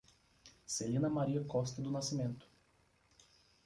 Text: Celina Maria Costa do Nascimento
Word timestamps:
Celina 0.65 1.07
Maria 1.09 1.43
Costa 1.43 1.79
do 1.79 1.91
Nascimento 1.91 2.47